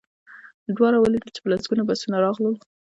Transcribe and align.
دواړو 0.75 0.97
ولیدل 1.01 1.29
چې 1.35 1.39
په 1.43 1.49
لسګونه 1.53 1.81
بسونه 1.89 2.17
راغلل 2.25 2.55